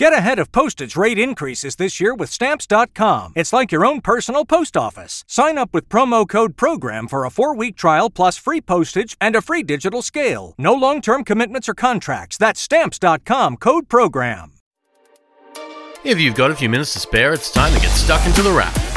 Get 0.00 0.14
ahead 0.14 0.38
of 0.38 0.50
postage 0.50 0.96
rate 0.96 1.18
increases 1.18 1.76
this 1.76 2.00
year 2.00 2.14
with 2.14 2.30
Stamps.com. 2.30 3.34
It's 3.36 3.52
like 3.52 3.70
your 3.70 3.84
own 3.84 4.00
personal 4.00 4.46
post 4.46 4.74
office. 4.74 5.24
Sign 5.28 5.58
up 5.58 5.74
with 5.74 5.90
promo 5.90 6.26
code 6.26 6.56
PROGRAM 6.56 7.06
for 7.06 7.26
a 7.26 7.30
four 7.30 7.54
week 7.54 7.76
trial 7.76 8.08
plus 8.08 8.38
free 8.38 8.62
postage 8.62 9.14
and 9.20 9.36
a 9.36 9.42
free 9.42 9.62
digital 9.62 10.00
scale. 10.00 10.54
No 10.56 10.72
long 10.72 11.02
term 11.02 11.22
commitments 11.22 11.68
or 11.68 11.74
contracts. 11.74 12.38
That's 12.38 12.62
Stamps.com 12.62 13.58
code 13.58 13.90
PROGRAM. 13.90 14.52
If 16.02 16.18
you've 16.18 16.34
got 16.34 16.50
a 16.50 16.54
few 16.54 16.70
minutes 16.70 16.94
to 16.94 16.98
spare, 17.00 17.34
it's 17.34 17.50
time 17.50 17.74
to 17.74 17.80
get 17.80 17.90
stuck 17.90 18.26
into 18.26 18.40
the 18.40 18.52
wrap. 18.52 18.89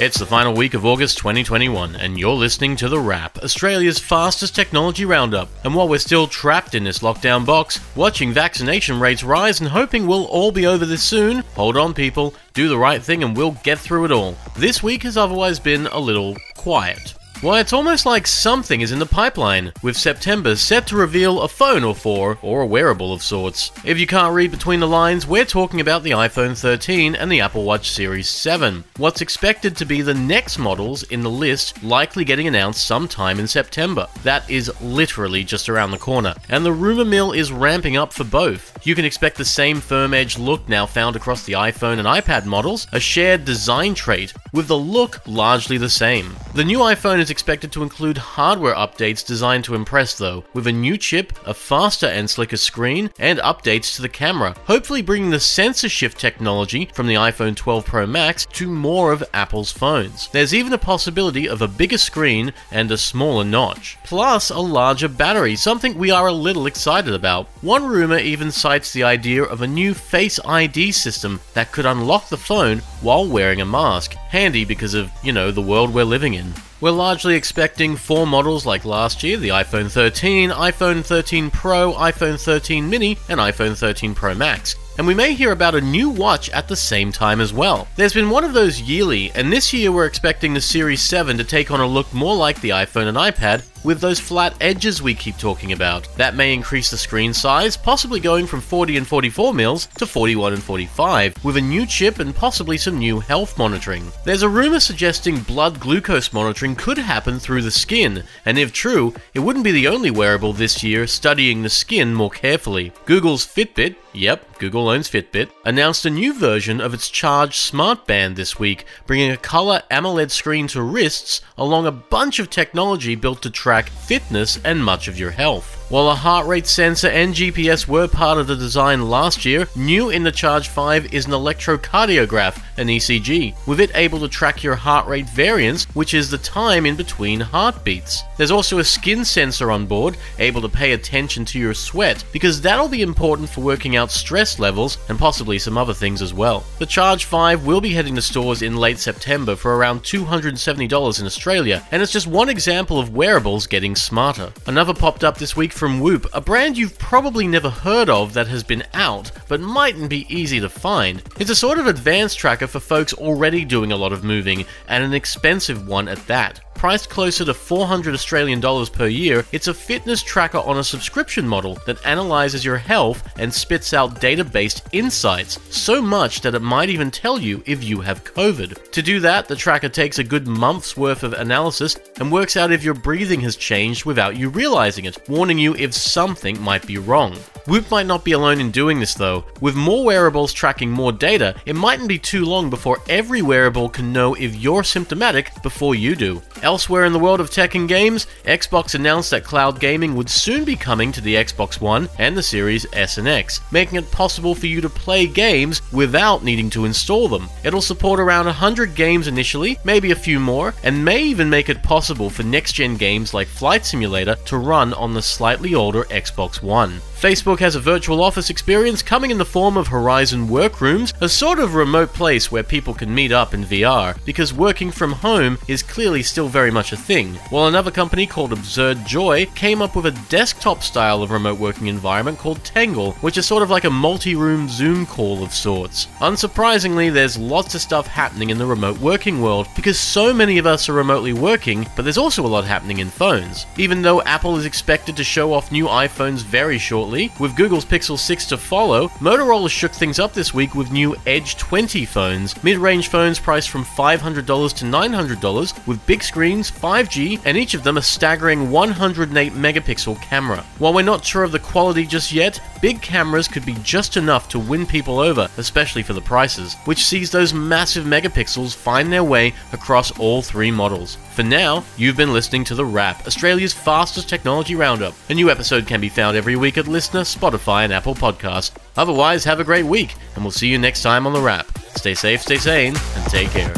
It's 0.00 0.18
the 0.18 0.24
final 0.24 0.54
week 0.54 0.72
of 0.72 0.86
August 0.86 1.18
2021, 1.18 1.94
and 1.94 2.18
you're 2.18 2.30
listening 2.32 2.74
to 2.76 2.88
The 2.88 2.98
Wrap, 2.98 3.36
Australia's 3.36 3.98
fastest 3.98 4.54
technology 4.54 5.04
roundup. 5.04 5.50
And 5.62 5.74
while 5.74 5.90
we're 5.90 5.98
still 5.98 6.26
trapped 6.26 6.74
in 6.74 6.84
this 6.84 7.00
lockdown 7.00 7.44
box, 7.44 7.80
watching 7.94 8.32
vaccination 8.32 8.98
rates 8.98 9.22
rise 9.22 9.60
and 9.60 9.68
hoping 9.68 10.06
we'll 10.06 10.24
all 10.24 10.52
be 10.52 10.66
over 10.66 10.86
this 10.86 11.02
soon, 11.02 11.40
hold 11.54 11.76
on, 11.76 11.92
people, 11.92 12.32
do 12.54 12.66
the 12.66 12.78
right 12.78 13.02
thing 13.02 13.22
and 13.22 13.36
we'll 13.36 13.58
get 13.62 13.78
through 13.78 14.06
it 14.06 14.10
all. 14.10 14.38
This 14.56 14.82
week 14.82 15.02
has 15.02 15.18
otherwise 15.18 15.60
been 15.60 15.86
a 15.88 15.98
little 15.98 16.34
quiet. 16.56 17.19
Why, 17.42 17.60
it's 17.60 17.72
almost 17.72 18.04
like 18.04 18.26
something 18.26 18.82
is 18.82 18.92
in 18.92 18.98
the 18.98 19.06
pipeline, 19.06 19.72
with 19.82 19.96
September 19.96 20.54
set 20.56 20.86
to 20.88 20.96
reveal 20.96 21.40
a 21.40 21.48
phone 21.48 21.84
or 21.84 21.94
four, 21.94 22.36
or 22.42 22.60
a 22.60 22.66
wearable 22.66 23.14
of 23.14 23.22
sorts. 23.22 23.72
If 23.82 23.98
you 23.98 24.06
can't 24.06 24.34
read 24.34 24.50
between 24.50 24.78
the 24.78 24.86
lines, 24.86 25.26
we're 25.26 25.46
talking 25.46 25.80
about 25.80 26.02
the 26.02 26.10
iPhone 26.10 26.54
13 26.54 27.14
and 27.14 27.32
the 27.32 27.40
Apple 27.40 27.64
Watch 27.64 27.92
Series 27.92 28.28
7. 28.28 28.84
What's 28.98 29.22
expected 29.22 29.74
to 29.78 29.86
be 29.86 30.02
the 30.02 30.12
next 30.12 30.58
models 30.58 31.02
in 31.04 31.22
the 31.22 31.30
list 31.30 31.82
likely 31.82 32.26
getting 32.26 32.46
announced 32.46 32.86
sometime 32.86 33.40
in 33.40 33.46
September. 33.46 34.06
That 34.22 34.48
is 34.50 34.70
literally 34.82 35.42
just 35.42 35.70
around 35.70 35.92
the 35.92 35.96
corner, 35.96 36.34
and 36.50 36.62
the 36.62 36.74
rumor 36.74 37.06
mill 37.06 37.32
is 37.32 37.52
ramping 37.52 37.96
up 37.96 38.12
for 38.12 38.24
both. 38.24 38.86
You 38.86 38.94
can 38.94 39.06
expect 39.06 39.38
the 39.38 39.46
same 39.46 39.80
firm 39.80 40.12
edge 40.12 40.38
look 40.38 40.68
now 40.68 40.84
found 40.84 41.16
across 41.16 41.44
the 41.44 41.54
iPhone 41.54 42.00
and 42.00 42.06
iPad 42.06 42.44
models, 42.44 42.86
a 42.92 43.00
shared 43.00 43.46
design 43.46 43.94
trait, 43.94 44.34
with 44.52 44.68
the 44.68 44.76
look 44.76 45.26
largely 45.26 45.78
the 45.78 45.88
same. 45.88 46.36
The 46.54 46.64
new 46.64 46.80
iPhone 46.80 47.18
is 47.18 47.29
expected 47.30 47.72
to 47.72 47.82
include 47.82 48.18
hardware 48.18 48.74
updates 48.74 49.26
designed 49.26 49.64
to 49.64 49.74
impress, 49.74 50.18
though, 50.18 50.44
with 50.52 50.66
a 50.66 50.72
new 50.72 50.96
chip, 50.96 51.32
a 51.46 51.54
faster 51.54 52.06
and 52.06 52.28
slicker 52.28 52.56
screen, 52.56 53.10
and 53.18 53.38
updates 53.38 53.94
to 53.96 54.02
the 54.02 54.08
camera, 54.08 54.54
hopefully 54.66 55.02
bringing 55.02 55.30
the 55.30 55.40
sensor 55.40 55.88
shift 55.88 56.18
technology 56.18 56.90
from 56.94 57.06
the 57.06 57.14
iPhone 57.14 57.56
12 57.56 57.86
Pro 57.86 58.06
Max 58.06 58.46
to 58.46 58.68
more 58.68 59.12
of 59.12 59.24
Apple's 59.32 59.72
phones. 59.72 60.28
There's 60.28 60.54
even 60.54 60.72
a 60.72 60.78
possibility 60.78 61.48
of 61.48 61.62
a 61.62 61.68
bigger 61.68 61.98
screen 61.98 62.52
and 62.70 62.90
a 62.90 62.98
smaller 62.98 63.44
notch, 63.44 63.96
plus 64.04 64.50
a 64.50 64.58
larger 64.58 65.08
battery, 65.08 65.56
something 65.56 65.96
we 65.96 66.10
are 66.10 66.26
a 66.26 66.32
little 66.32 66.66
excited 66.66 67.14
about. 67.14 67.46
One 67.62 67.86
rumor 67.86 68.18
even 68.18 68.50
cites 68.50 68.92
the 68.92 69.04
idea 69.04 69.42
of 69.44 69.62
a 69.62 69.66
new 69.66 69.94
Face 69.94 70.40
ID 70.44 70.92
system 70.92 71.40
that 71.54 71.72
could 71.72 71.86
unlock 71.86 72.28
the 72.28 72.36
phone 72.36 72.78
while 73.00 73.26
wearing 73.26 73.60
a 73.60 73.64
mask, 73.64 74.14
handy 74.14 74.64
because 74.64 74.94
of, 74.94 75.10
you 75.22 75.32
know, 75.32 75.50
the 75.50 75.62
world 75.62 75.94
we're 75.94 76.04
living 76.04 76.34
in. 76.34 76.52
We're 76.80 76.92
largely 76.92 77.34
expecting 77.34 77.94
four 77.94 78.26
models 78.26 78.64
like 78.64 78.86
last 78.86 79.22
year 79.22 79.36
the 79.36 79.50
iPhone 79.50 79.90
13, 79.90 80.48
iPhone 80.48 81.04
13 81.04 81.50
Pro, 81.50 81.92
iPhone 81.92 82.40
13 82.40 82.88
mini, 82.88 83.18
and 83.28 83.38
iPhone 83.38 83.76
13 83.76 84.14
Pro 84.14 84.34
Max. 84.34 84.76
And 84.96 85.06
we 85.06 85.14
may 85.14 85.34
hear 85.34 85.52
about 85.52 85.74
a 85.74 85.80
new 85.82 86.08
watch 86.08 86.48
at 86.50 86.68
the 86.68 86.76
same 86.76 87.12
time 87.12 87.42
as 87.42 87.52
well. 87.52 87.86
There's 87.96 88.14
been 88.14 88.30
one 88.30 88.44
of 88.44 88.54
those 88.54 88.80
yearly, 88.80 89.30
and 89.32 89.52
this 89.52 89.74
year 89.74 89.92
we're 89.92 90.06
expecting 90.06 90.54
the 90.54 90.60
Series 90.60 91.02
7 91.02 91.36
to 91.36 91.44
take 91.44 91.70
on 91.70 91.80
a 91.80 91.86
look 91.86 92.10
more 92.14 92.34
like 92.34 92.58
the 92.62 92.70
iPhone 92.70 93.08
and 93.08 93.16
iPad, 93.18 93.62
with 93.84 94.00
those 94.00 94.20
flat 94.20 94.54
edges 94.60 95.02
we 95.02 95.14
keep 95.14 95.38
talking 95.38 95.72
about. 95.72 96.08
That 96.16 96.34
may 96.34 96.52
increase 96.52 96.90
the 96.90 96.98
screen 96.98 97.32
size, 97.32 97.76
possibly 97.76 98.20
going 98.20 98.46
from 98.46 98.60
40 98.60 98.96
and 98.96 99.06
44 99.06 99.54
mils 99.54 99.86
to 99.98 100.06
41 100.06 100.54
and 100.54 100.62
45, 100.62 101.44
with 101.44 101.56
a 101.56 101.60
new 101.60 101.86
chip 101.86 102.18
and 102.18 102.34
possibly 102.34 102.76
some 102.76 102.98
new 102.98 103.20
health 103.20 103.56
monitoring. 103.58 104.10
There's 104.24 104.42
a 104.42 104.48
rumor 104.48 104.80
suggesting 104.80 105.40
blood 105.40 105.80
glucose 105.80 106.32
monitoring 106.32 106.76
could 106.76 106.98
happen 106.98 107.38
through 107.38 107.62
the 107.62 107.70
skin, 107.70 108.24
and 108.44 108.58
if 108.58 108.72
true, 108.72 109.14
it 109.34 109.40
wouldn't 109.40 109.64
be 109.64 109.72
the 109.72 109.88
only 109.88 110.10
wearable 110.10 110.52
this 110.52 110.82
year 110.82 111.06
studying 111.06 111.62
the 111.62 111.70
skin 111.70 112.14
more 112.14 112.30
carefully. 112.30 112.92
Google's 113.06 113.46
Fitbit, 113.46 113.96
yep, 114.12 114.58
Google 114.58 114.88
owns 114.88 115.08
Fitbit, 115.08 115.50
announced 115.64 116.04
a 116.04 116.10
new 116.10 116.34
version 116.34 116.80
of 116.80 116.92
its 116.92 117.08
Charge 117.08 117.56
Smart 117.56 118.06
Band 118.06 118.36
this 118.36 118.58
week, 118.58 118.84
bringing 119.06 119.30
a 119.30 119.36
color 119.36 119.82
AMOLED 119.90 120.30
screen 120.30 120.66
to 120.68 120.82
wrists 120.82 121.40
along 121.56 121.86
a 121.86 121.92
bunch 121.92 122.38
of 122.38 122.50
technology 122.50 123.14
built 123.14 123.42
to 123.42 123.50
track 123.50 123.69
fitness 123.88 124.58
and 124.64 124.84
much 124.84 125.08
of 125.08 125.18
your 125.18 125.30
health. 125.30 125.79
While 125.90 126.08
a 126.10 126.14
heart 126.14 126.46
rate 126.46 126.68
sensor 126.68 127.08
and 127.08 127.34
GPS 127.34 127.88
were 127.88 128.06
part 128.06 128.38
of 128.38 128.46
the 128.46 128.54
design 128.54 129.10
last 129.10 129.44
year, 129.44 129.66
new 129.74 130.10
in 130.10 130.22
the 130.22 130.30
Charge 130.30 130.68
5 130.68 131.12
is 131.12 131.26
an 131.26 131.32
electrocardiograph, 131.32 132.62
an 132.76 132.86
ECG, 132.86 133.56
with 133.66 133.80
it 133.80 133.90
able 133.96 134.20
to 134.20 134.28
track 134.28 134.62
your 134.62 134.76
heart 134.76 135.08
rate 135.08 135.28
variance, 135.30 135.86
which 135.94 136.14
is 136.14 136.30
the 136.30 136.38
time 136.38 136.86
in 136.86 136.94
between 136.94 137.40
heartbeats. 137.40 138.22
There's 138.36 138.52
also 138.52 138.78
a 138.78 138.84
skin 138.84 139.24
sensor 139.24 139.72
on 139.72 139.86
board, 139.86 140.16
able 140.38 140.60
to 140.60 140.68
pay 140.68 140.92
attention 140.92 141.44
to 141.46 141.58
your 141.58 141.74
sweat, 141.74 142.22
because 142.32 142.60
that'll 142.60 142.86
be 142.86 143.02
important 143.02 143.48
for 143.50 143.60
working 143.60 143.96
out 143.96 144.12
stress 144.12 144.60
levels 144.60 144.96
and 145.08 145.18
possibly 145.18 145.58
some 145.58 145.76
other 145.76 145.92
things 145.92 146.22
as 146.22 146.32
well. 146.32 146.62
The 146.78 146.86
Charge 146.86 147.24
5 147.24 147.66
will 147.66 147.80
be 147.80 147.94
heading 147.94 148.14
to 148.14 148.22
stores 148.22 148.62
in 148.62 148.76
late 148.76 149.00
September 149.00 149.56
for 149.56 149.76
around 149.76 150.04
$270 150.04 151.20
in 151.20 151.26
Australia, 151.26 151.84
and 151.90 152.00
it's 152.00 152.12
just 152.12 152.28
one 152.28 152.48
example 152.48 153.00
of 153.00 153.12
wearables 153.12 153.66
getting 153.66 153.96
smarter. 153.96 154.52
Another 154.68 154.94
popped 154.94 155.24
up 155.24 155.36
this 155.36 155.56
week 155.56 155.72
from 155.80 155.98
Whoop, 155.98 156.26
a 156.34 156.42
brand 156.42 156.76
you've 156.76 156.98
probably 156.98 157.48
never 157.48 157.70
heard 157.70 158.10
of 158.10 158.34
that 158.34 158.48
has 158.48 158.62
been 158.62 158.84
out, 158.92 159.32
but 159.48 159.62
mightn't 159.62 160.10
be 160.10 160.26
easy 160.28 160.60
to 160.60 160.68
find. 160.68 161.22
It's 161.38 161.48
a 161.48 161.56
sort 161.56 161.78
of 161.78 161.86
advanced 161.86 162.38
tracker 162.38 162.66
for 162.66 162.80
folks 162.80 163.14
already 163.14 163.64
doing 163.64 163.90
a 163.90 163.96
lot 163.96 164.12
of 164.12 164.22
moving, 164.22 164.66
and 164.88 165.02
an 165.02 165.14
expensive 165.14 165.88
one 165.88 166.06
at 166.06 166.26
that. 166.26 166.60
Priced 166.80 167.10
closer 167.10 167.44
to 167.44 167.52
400 167.52 168.14
Australian 168.14 168.58
dollars 168.58 168.88
per 168.88 169.06
year, 169.06 169.44
it's 169.52 169.68
a 169.68 169.74
fitness 169.74 170.22
tracker 170.22 170.60
on 170.60 170.78
a 170.78 170.82
subscription 170.82 171.46
model 171.46 171.78
that 171.84 172.02
analyzes 172.06 172.64
your 172.64 172.78
health 172.78 173.22
and 173.38 173.52
spits 173.52 173.92
out 173.92 174.18
data 174.18 174.42
based 174.42 174.88
insights, 174.92 175.58
so 175.68 176.00
much 176.00 176.40
that 176.40 176.54
it 176.54 176.62
might 176.62 176.88
even 176.88 177.10
tell 177.10 177.38
you 177.38 177.62
if 177.66 177.84
you 177.84 178.00
have 178.00 178.24
COVID. 178.24 178.92
To 178.92 179.02
do 179.02 179.20
that, 179.20 179.46
the 179.46 179.56
tracker 179.56 179.90
takes 179.90 180.18
a 180.18 180.24
good 180.24 180.46
month's 180.46 180.96
worth 180.96 181.22
of 181.22 181.34
analysis 181.34 181.98
and 182.18 182.32
works 182.32 182.56
out 182.56 182.72
if 182.72 182.82
your 182.82 182.94
breathing 182.94 183.42
has 183.42 183.56
changed 183.56 184.06
without 184.06 184.38
you 184.38 184.48
realizing 184.48 185.04
it, 185.04 185.28
warning 185.28 185.58
you 185.58 185.74
if 185.74 185.92
something 185.92 186.58
might 186.62 186.86
be 186.86 186.96
wrong. 186.96 187.36
Whoop 187.66 187.90
might 187.90 188.06
not 188.06 188.24
be 188.24 188.32
alone 188.32 188.60
in 188.60 188.70
doing 188.70 189.00
this 189.00 189.14
though. 189.14 189.44
With 189.60 189.76
more 189.76 190.04
wearables 190.04 190.52
tracking 190.52 190.90
more 190.90 191.12
data, 191.12 191.54
it 191.66 191.76
mightn't 191.76 192.08
be 192.08 192.18
too 192.18 192.44
long 192.44 192.70
before 192.70 192.98
every 193.08 193.42
wearable 193.42 193.88
can 193.88 194.12
know 194.12 194.34
if 194.34 194.56
you're 194.56 194.82
symptomatic 194.82 195.50
before 195.62 195.94
you 195.94 196.16
do. 196.16 196.40
Elsewhere 196.62 197.04
in 197.04 197.12
the 197.12 197.18
world 197.18 197.40
of 197.40 197.50
tech 197.50 197.74
and 197.74 197.88
games, 197.88 198.26
Xbox 198.44 198.94
announced 198.94 199.30
that 199.30 199.44
cloud 199.44 199.78
gaming 199.78 200.14
would 200.14 200.30
soon 200.30 200.64
be 200.64 200.76
coming 200.76 201.12
to 201.12 201.20
the 201.20 201.34
Xbox 201.34 201.80
One 201.80 202.08
and 202.18 202.36
the 202.36 202.42
Series 202.42 202.86
S 202.92 203.18
and 203.18 203.28
X, 203.28 203.60
making 203.70 203.98
it 203.98 204.10
possible 204.10 204.54
for 204.54 204.66
you 204.66 204.80
to 204.80 204.88
play 204.88 205.26
games 205.26 205.82
without 205.92 206.42
needing 206.42 206.70
to 206.70 206.84
install 206.86 207.28
them. 207.28 207.48
It'll 207.62 207.80
support 207.82 208.20
around 208.20 208.46
100 208.46 208.94
games 208.94 209.26
initially, 209.26 209.78
maybe 209.84 210.10
a 210.10 210.16
few 210.16 210.40
more, 210.40 210.74
and 210.82 211.04
may 211.04 211.22
even 211.22 211.50
make 211.50 211.68
it 211.68 211.82
possible 211.82 212.30
for 212.30 212.42
next 212.42 212.72
gen 212.72 212.96
games 212.96 213.34
like 213.34 213.48
Flight 213.48 213.84
Simulator 213.84 214.36
to 214.46 214.56
run 214.56 214.94
on 214.94 215.12
the 215.12 215.22
slightly 215.22 215.74
older 215.74 216.04
Xbox 216.04 216.62
One. 216.62 217.00
Facebook 217.20 217.58
has 217.58 217.74
a 217.74 217.80
virtual 217.80 218.22
office 218.22 218.48
experience 218.48 219.02
coming 219.02 219.30
in 219.30 219.36
the 219.36 219.44
form 219.44 219.76
of 219.76 219.88
Horizon 219.88 220.48
Workrooms, 220.48 221.12
a 221.20 221.28
sort 221.28 221.58
of 221.58 221.74
remote 221.74 222.14
place 222.14 222.50
where 222.50 222.62
people 222.62 222.94
can 222.94 223.14
meet 223.14 223.30
up 223.30 223.52
in 223.52 223.62
VR, 223.62 224.16
because 224.24 224.54
working 224.54 224.90
from 224.90 225.12
home 225.12 225.58
is 225.68 225.82
clearly 225.82 226.22
still 226.22 226.48
very 226.48 226.70
much 226.70 226.94
a 226.94 226.96
thing. 226.96 227.34
While 227.50 227.68
another 227.68 227.90
company 227.90 228.26
called 228.26 228.54
Absurd 228.54 229.04
Joy 229.04 229.44
came 229.54 229.82
up 229.82 229.96
with 229.96 230.06
a 230.06 230.18
desktop 230.30 230.82
style 230.82 231.22
of 231.22 231.30
remote 231.30 231.58
working 231.58 231.88
environment 231.88 232.38
called 232.38 232.64
Tangle, 232.64 233.12
which 233.20 233.36
is 233.36 233.44
sort 233.44 233.62
of 233.62 233.68
like 233.68 233.84
a 233.84 233.90
multi 233.90 234.34
room 234.34 234.66
Zoom 234.70 235.04
call 235.04 235.42
of 235.42 235.52
sorts. 235.52 236.06
Unsurprisingly, 236.20 237.12
there's 237.12 237.36
lots 237.36 237.74
of 237.74 237.82
stuff 237.82 238.06
happening 238.06 238.48
in 238.48 238.56
the 238.56 238.64
remote 238.64 238.98
working 238.98 239.42
world 239.42 239.68
because 239.76 240.00
so 240.00 240.32
many 240.32 240.56
of 240.56 240.64
us 240.64 240.88
are 240.88 240.94
remotely 240.94 241.34
working, 241.34 241.86
but 241.96 242.04
there's 242.04 242.16
also 242.16 242.46
a 242.46 242.48
lot 242.48 242.64
happening 242.64 243.00
in 243.00 243.10
phones. 243.10 243.66
Even 243.76 244.00
though 244.00 244.22
Apple 244.22 244.56
is 244.56 244.64
expected 244.64 245.18
to 245.18 245.22
show 245.22 245.52
off 245.52 245.70
new 245.70 245.84
iPhones 245.84 246.40
very 246.40 246.78
shortly, 246.78 247.09
with 247.10 247.56
Google's 247.56 247.84
Pixel 247.84 248.16
6 248.16 248.46
to 248.46 248.56
follow, 248.56 249.08
Motorola 249.18 249.68
shook 249.68 249.90
things 249.90 250.20
up 250.20 250.32
this 250.32 250.54
week 250.54 250.76
with 250.76 250.92
new 250.92 251.16
Edge 251.26 251.56
20 251.56 252.04
phones, 252.04 252.62
mid 252.62 252.78
range 252.78 253.08
phones 253.08 253.40
priced 253.40 253.68
from 253.68 253.84
$500 253.84 254.36
to 254.36 254.84
$900 254.84 255.86
with 255.88 256.06
big 256.06 256.22
screens, 256.22 256.70
5G, 256.70 257.40
and 257.44 257.56
each 257.56 257.74
of 257.74 257.82
them 257.82 257.96
a 257.96 258.02
staggering 258.02 258.70
108 258.70 259.52
megapixel 259.54 260.22
camera. 260.22 260.64
While 260.78 260.94
we're 260.94 261.02
not 261.02 261.24
sure 261.24 261.42
of 261.42 261.50
the 261.50 261.58
quality 261.58 262.06
just 262.06 262.30
yet, 262.32 262.60
big 262.80 263.02
cameras 263.02 263.48
could 263.48 263.66
be 263.66 263.74
just 263.82 264.16
enough 264.16 264.48
to 264.50 264.60
win 264.60 264.86
people 264.86 265.18
over, 265.18 265.48
especially 265.58 266.04
for 266.04 266.12
the 266.12 266.20
prices, 266.20 266.76
which 266.84 267.04
sees 267.04 267.32
those 267.32 267.52
massive 267.52 268.04
megapixels 268.04 268.76
find 268.76 269.12
their 269.12 269.24
way 269.24 269.52
across 269.72 270.16
all 270.16 270.42
three 270.42 270.70
models. 270.70 271.18
For 271.34 271.42
now, 271.42 271.84
you've 271.96 272.16
been 272.16 272.32
listening 272.32 272.64
to 272.64 272.74
The 272.74 272.84
Wrap, 272.84 273.26
Australia's 273.26 273.72
fastest 273.72 274.28
technology 274.28 274.76
roundup. 274.76 275.14
A 275.28 275.34
new 275.34 275.50
episode 275.50 275.86
can 275.86 276.00
be 276.00 276.08
found 276.08 276.36
every 276.36 276.54
week 276.54 276.76
at 276.76 276.86
Listener, 277.00 277.22
Spotify, 277.22 277.84
and 277.84 277.94
Apple 277.94 278.14
Podcasts. 278.14 278.72
Otherwise, 278.94 279.44
have 279.44 279.58
a 279.58 279.64
great 279.64 279.86
week, 279.86 280.16
and 280.34 280.44
we'll 280.44 280.50
see 280.50 280.68
you 280.68 280.76
next 280.76 281.00
time 281.00 281.26
on 281.26 281.32
The 281.32 281.40
Wrap. 281.40 281.66
Stay 281.96 282.12
safe, 282.12 282.42
stay 282.42 282.58
sane, 282.58 282.94
and 283.16 283.24
take 283.30 283.48
care. 283.52 283.72